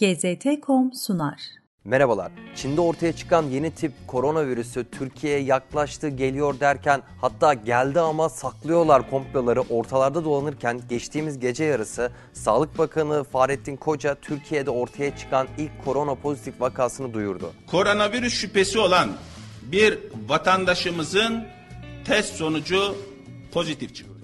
[0.00, 1.40] GZT.com sunar.
[1.84, 2.32] Merhabalar.
[2.56, 9.60] Çin'de ortaya çıkan yeni tip koronavirüsü Türkiye'ye yaklaştı, geliyor derken hatta geldi ama saklıyorlar komploları
[9.60, 16.60] ortalarda dolanırken geçtiğimiz gece yarısı Sağlık Bakanı Fahrettin Koca Türkiye'de ortaya çıkan ilk korona pozitif
[16.60, 17.52] vakasını duyurdu.
[17.66, 19.10] Koronavirüs şüphesi olan
[19.62, 19.98] bir
[20.28, 21.44] vatandaşımızın
[22.04, 22.94] test sonucu
[23.52, 24.19] pozitif çıktı.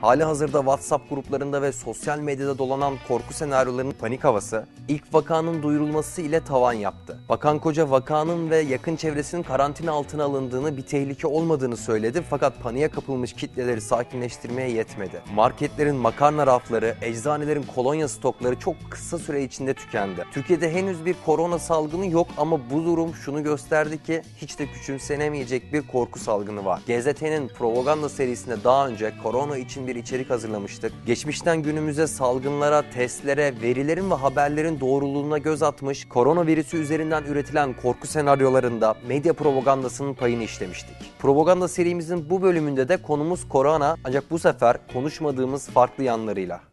[0.00, 6.22] Hali hazırda WhatsApp gruplarında ve sosyal medyada dolanan korku senaryolarının panik havası ilk vakanın duyurulması
[6.22, 7.18] ile tavan yaptı.
[7.28, 12.88] Bakan Koca vakanın ve yakın çevresinin karantina altına alındığını bir tehlike olmadığını söyledi fakat paniğe
[12.88, 15.22] kapılmış kitleleri sakinleştirmeye yetmedi.
[15.34, 20.24] Marketlerin makarna rafları, eczanelerin kolonya stokları çok kısa süre içinde tükendi.
[20.32, 25.72] Türkiye'de henüz bir korona salgını yok ama bu durum şunu gösterdi ki hiç de küçümsenemeyecek
[25.72, 26.80] bir korku salgını var.
[26.86, 30.92] GZT'nin propaganda serisinde daha önce korona için bir içerik hazırlamıştık.
[31.06, 38.94] Geçmişten günümüze salgınlara, testlere, verilerin ve haberlerin doğruluğuna göz atmış, koronavirüsü üzerinden üretilen korku senaryolarında
[39.08, 40.96] medya propagandasının payını işlemiştik.
[41.18, 46.67] Propaganda serimizin bu bölümünde de konumuz korona ancak bu sefer konuşmadığımız farklı yanlarıyla.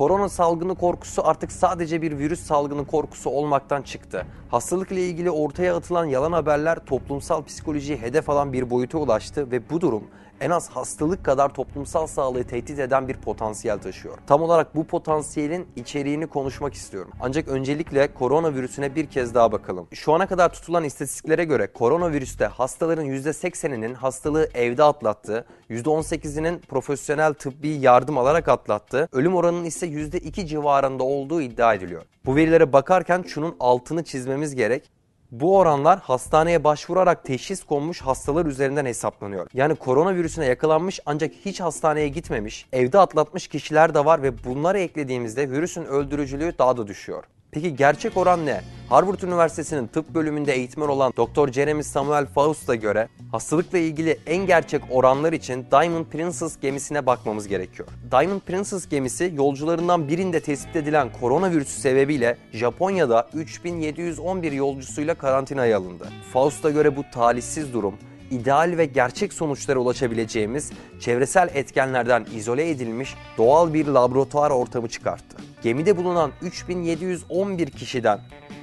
[0.00, 4.26] Korona salgını korkusu artık sadece bir virüs salgını korkusu olmaktan çıktı.
[4.50, 9.80] Hastalıkla ilgili ortaya atılan yalan haberler toplumsal psikolojiyi hedef alan bir boyuta ulaştı ve bu
[9.80, 10.04] durum
[10.40, 14.18] en az hastalık kadar toplumsal sağlığı tehdit eden bir potansiyel taşıyor.
[14.26, 17.12] Tam olarak bu potansiyelin içeriğini konuşmak istiyorum.
[17.20, 19.88] Ancak öncelikle koronavirüsüne bir kez daha bakalım.
[19.92, 27.68] Şu ana kadar tutulan istatistiklere göre koronavirüste hastaların %80'inin hastalığı evde atlattığı, %18'inin profesyonel tıbbi
[27.68, 32.02] yardım alarak atlattığı, ölüm oranının ise %2 civarında olduğu iddia ediliyor.
[32.26, 34.99] Bu verilere bakarken şunun altını çizmemiz gerek.
[35.32, 39.46] Bu oranlar hastaneye başvurarak teşhis konmuş hastalar üzerinden hesaplanıyor.
[39.54, 45.50] Yani koronavirüsüne yakalanmış ancak hiç hastaneye gitmemiş, evde atlatmış kişiler de var ve bunları eklediğimizde
[45.50, 47.24] virüsün öldürücülüğü daha da düşüyor.
[47.52, 48.60] Peki gerçek oran ne?
[48.88, 51.52] Harvard Üniversitesi'nin tıp bölümünde eğitmen olan Dr.
[51.52, 57.88] Jeremy Samuel Faust'a göre hastalıkla ilgili en gerçek oranlar için Diamond Princess gemisine bakmamız gerekiyor.
[58.10, 66.08] Diamond Princess gemisi yolcularından birinde tespit edilen koronavirüsü sebebiyle Japonya'da 3711 yolcusuyla karantinaya alındı.
[66.32, 67.94] Faust'a göre bu talihsiz durum
[68.30, 75.36] ideal ve gerçek sonuçlara ulaşabileceğimiz çevresel etkenlerden izole edilmiş doğal bir laboratuvar ortamı çıkarttı.
[75.62, 78.20] Gemide bulunan 3711 kişiden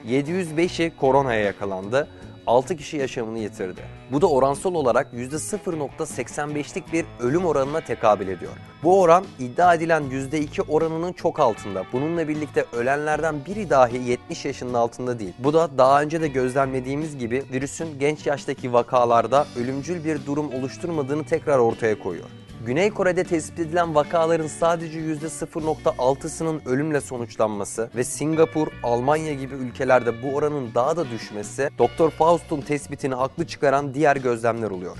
[0.07, 2.07] 705'i koronaya yakalandı
[2.47, 3.81] 6 kişi yaşamını yitirdi.
[4.11, 8.51] Bu da oransal olarak %0.85'lik bir ölüm oranına tekabül ediyor.
[8.83, 11.83] Bu oran iddia edilen %2 oranının çok altında.
[11.93, 15.33] Bununla birlikte ölenlerden biri dahi 70 yaşının altında değil.
[15.39, 21.23] Bu da daha önce de gözlemlediğimiz gibi virüsün genç yaştaki vakalarda ölümcül bir durum oluşturmadığını
[21.23, 22.29] tekrar ortaya koyuyor.
[22.67, 30.35] Güney Kore'de tespit edilen vakaların sadece %0.6'sının ölümle sonuçlanması ve Singapur, Almanya gibi ülkelerde bu
[30.35, 32.09] oranın daha da düşmesi Dr.
[32.09, 34.97] Faust'un tespitini haklı çıkaran diğer gözlemler oluyor.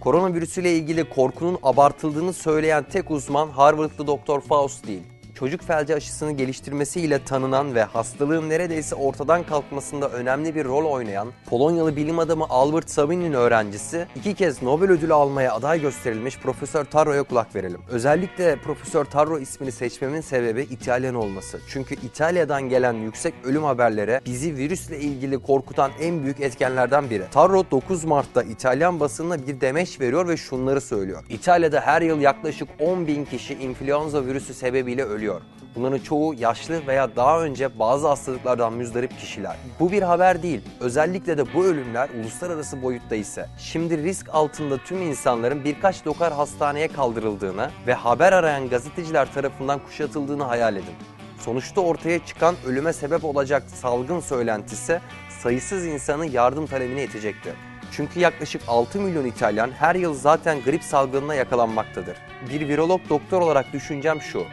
[0.00, 4.40] Koronavirüsüyle ilgili korkunun abartıldığını söyleyen tek uzman Harvardlı Dr.
[4.40, 5.02] Faust değil
[5.40, 11.96] çocuk felci aşısını geliştirmesiyle tanınan ve hastalığın neredeyse ortadan kalkmasında önemli bir rol oynayan Polonyalı
[11.96, 17.54] bilim adamı Albert Sabin'in öğrencisi iki kez Nobel ödülü almaya aday gösterilmiş Profesör Tarro'ya kulak
[17.54, 17.80] verelim.
[17.90, 21.60] Özellikle Profesör Tarro ismini seçmemin sebebi İtalyan olması.
[21.68, 27.24] Çünkü İtalya'dan gelen yüksek ölüm haberleri bizi virüsle ilgili korkutan en büyük etkenlerden biri.
[27.30, 31.24] Tarro 9 Mart'ta İtalyan basınına bir demeç veriyor ve şunları söylüyor.
[31.28, 35.40] İtalya'da her yıl yaklaşık 10 bin kişi influenza virüsü sebebiyle ölüyor ölüyor.
[35.76, 39.56] Bunların çoğu yaşlı veya daha önce bazı hastalıklardan müzdarip kişiler.
[39.80, 40.60] Bu bir haber değil.
[40.80, 43.48] Özellikle de bu ölümler uluslararası boyutta ise.
[43.58, 50.42] Şimdi risk altında tüm insanların birkaç lokal hastaneye kaldırıldığını ve haber arayan gazeteciler tarafından kuşatıldığını
[50.42, 50.94] hayal edin.
[51.40, 55.00] Sonuçta ortaya çıkan ölüme sebep olacak salgın söylentisi
[55.42, 57.54] sayısız insanı yardım talebine itecektir.
[57.92, 62.16] Çünkü yaklaşık 6 milyon İtalyan her yıl zaten grip salgınına yakalanmaktadır.
[62.50, 64.44] Bir virolog doktor olarak düşüncem şu.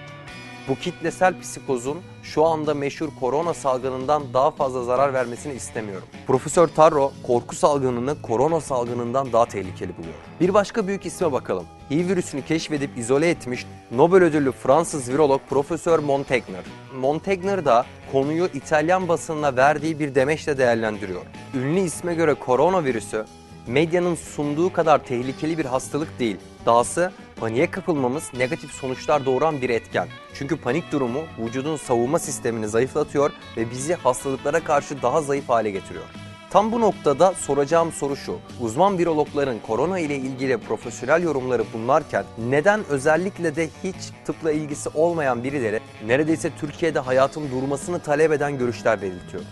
[0.67, 6.07] Bu kitlesel psikozun şu anda meşhur korona salgınından daha fazla zarar vermesini istemiyorum.
[6.27, 10.13] Profesör Tarro korku salgınını korona salgınından daha tehlikeli buluyor.
[10.39, 11.65] Bir başka büyük isme bakalım.
[11.91, 16.63] HIV virüsünü keşfedip izole etmiş Nobel ödüllü Fransız virolog Profesör Montagnier.
[16.99, 21.21] Montagnier da konuyu İtalyan basınına verdiği bir demeçle değerlendiriyor.
[21.53, 23.25] Ünlü isme göre koronavirüsü
[23.67, 26.37] medyanın sunduğu kadar tehlikeli bir hastalık değil.
[26.65, 30.07] Dahası Paniğe kapılmamız negatif sonuçlar doğuran bir etken.
[30.33, 36.05] Çünkü panik durumu vücudun savunma sistemini zayıflatıyor ve bizi hastalıklara karşı daha zayıf hale getiriyor.
[36.49, 38.39] Tam bu noktada soracağım soru şu.
[38.61, 43.95] Uzman virologların korona ile ilgili profesyonel yorumları bunlarken neden özellikle de hiç
[44.25, 49.43] tıpla ilgisi olmayan birileri neredeyse Türkiye'de hayatın durmasını talep eden görüşler belirtiyor?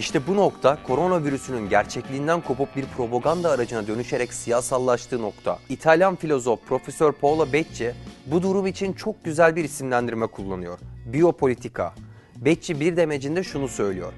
[0.00, 5.58] İşte bu nokta koronavirüsünün gerçekliğinden kopup bir propaganda aracına dönüşerek siyasallaştığı nokta.
[5.68, 7.94] İtalyan filozof Profesör Paolo Becci
[8.26, 10.78] bu durum için çok güzel bir isimlendirme kullanıyor.
[11.06, 11.94] Biyopolitika.
[12.36, 14.12] Becci bir demecinde şunu söylüyor.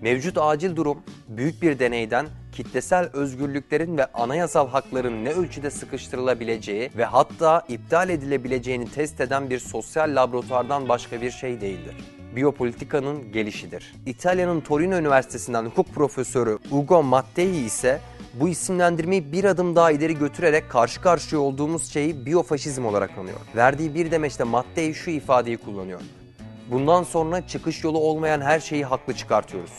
[0.00, 0.98] Mevcut acil durum
[1.28, 8.90] büyük bir deneyden kitlesel özgürlüklerin ve anayasal hakların ne ölçüde sıkıştırılabileceği ve hatta iptal edilebileceğini
[8.90, 13.94] test eden bir sosyal laboratuvardan başka bir şey değildir biyopolitikanın gelişidir.
[14.06, 18.00] İtalya'nın Torino Üniversitesi'nden hukuk profesörü Ugo Mattei ise
[18.34, 23.38] bu isimlendirmeyi bir adım daha ileri götürerek karşı karşıya olduğumuz şeyi biyofaşizm olarak anıyor.
[23.56, 26.00] Verdiği bir demeçte Mattei şu ifadeyi kullanıyor.
[26.70, 29.72] Bundan sonra çıkış yolu olmayan her şeyi haklı çıkartıyoruz.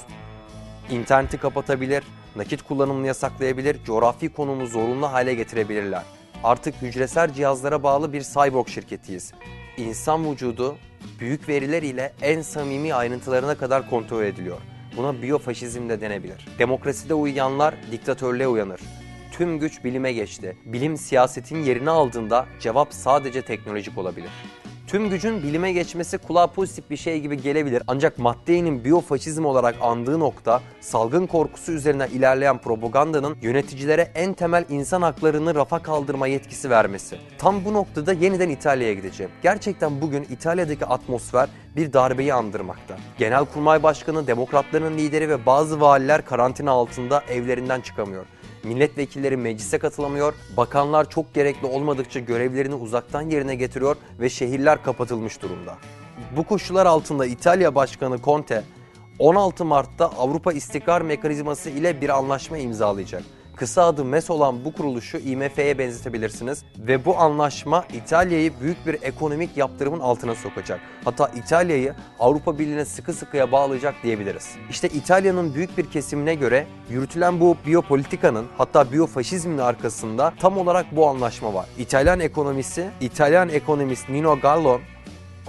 [0.90, 2.04] İnterneti kapatabilir,
[2.36, 6.04] nakit kullanımını yasaklayabilir, coğrafi konumu zorunlu hale getirebilirler.
[6.44, 9.34] Artık hücresel cihazlara bağlı bir cyborg şirketiyiz.
[9.78, 10.78] İnsan vücudu
[11.20, 14.58] büyük veriler ile en samimi ayrıntılarına kadar kontrol ediliyor.
[14.98, 16.48] Buna biyofaşizm de denebilir.
[16.60, 18.82] Demokraside uyuyanlar diktatörlüğe uyanır.
[19.32, 20.58] Tüm güç bilime geçti.
[20.66, 24.30] Bilim siyasetin yerini aldığında cevap sadece teknolojik olabilir.
[24.94, 30.20] Tüm gücün bilime geçmesi kulağa pozitif bir şey gibi gelebilir ancak maddenin biyofaşizm olarak andığı
[30.20, 37.18] nokta salgın korkusu üzerine ilerleyen propagandanın yöneticilere en temel insan haklarını rafa kaldırma yetkisi vermesi.
[37.38, 39.32] Tam bu noktada yeniden İtalya'ya gideceğim.
[39.44, 42.98] Gerçekten bugün İtalya'daki atmosfer bir darbeyi andırmakta.
[43.18, 48.26] Genelkurmay Başkanı, demokratların lideri ve bazı valiler karantina altında evlerinden çıkamıyor
[48.64, 55.78] milletvekilleri meclise katılamıyor, bakanlar çok gerekli olmadıkça görevlerini uzaktan yerine getiriyor ve şehirler kapatılmış durumda.
[56.38, 58.64] Bu koşullar altında İtalya Başkanı Conte
[59.20, 63.24] 16 Mart'ta Avrupa İstikrar Mekanizması ile bir anlaşma imzalayacak.
[63.56, 69.58] Kısa adı MES olan bu kuruluşu IMF'ye benzetebilirsiniz ve bu anlaşma İtalya'yı büyük bir ekonomik
[69.58, 70.80] yaptırımın altına sokacak.
[71.06, 74.56] Hatta İtalya'yı Avrupa Birliği'ne sıkı sıkıya bağlayacak diyebiliriz.
[74.70, 81.08] İşte İtalya'nın büyük bir kesimine göre yürütülen bu biyopolitikanın hatta biyofaşizmin arkasında tam olarak bu
[81.08, 81.66] anlaşma var.
[81.78, 84.80] İtalyan ekonomisi, İtalyan ekonomist Nino Gallo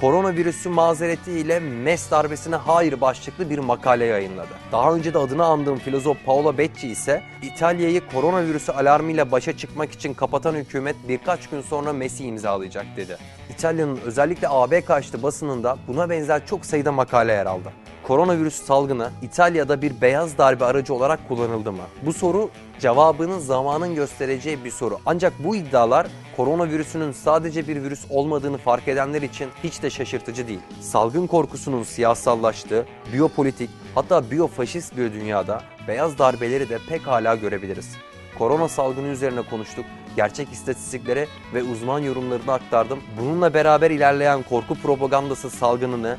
[0.04, 4.48] koronavirüsü mazeretiyle MES darbesine hayır başlıklı bir makale yayınladı.
[4.72, 10.14] Daha önce de adını andığım filozof Paolo Becci ise İtalya'yı koronavirüsü alarmıyla başa çıkmak için
[10.14, 13.16] kapatan hükümet birkaç gün sonra MES'i imzalayacak dedi.
[13.50, 17.72] İtalya'nın özellikle AB karşıtı basınında buna benzer çok sayıda makale yer aldı
[18.06, 21.82] koronavirüs salgını İtalya'da bir beyaz darbe aracı olarak kullanıldı mı?
[22.02, 24.98] Bu soru cevabının zamanın göstereceği bir soru.
[25.06, 26.06] Ancak bu iddialar
[26.36, 30.60] koronavirüsünün sadece bir virüs olmadığını fark edenler için hiç de şaşırtıcı değil.
[30.80, 37.96] Salgın korkusunun siyasallaştığı, biyopolitik hatta biyofaşist bir dünyada beyaz darbeleri de pek hala görebiliriz.
[38.38, 39.84] Korona salgını üzerine konuştuk,
[40.16, 42.98] gerçek istatistikleri ve uzman yorumlarını aktardım.
[43.20, 46.16] Bununla beraber ilerleyen korku propagandası salgınını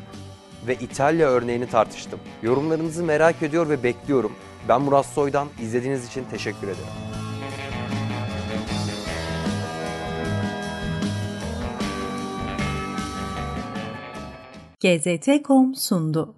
[0.68, 2.20] ve İtalya örneğini tartıştım.
[2.44, 4.32] Yorumlarınızı merak ediyor ve bekliyorum.
[4.70, 7.16] Ben Murat Soydan, izlediğiniz için teşekkür ederim.
[14.80, 16.34] GZT.com sundu.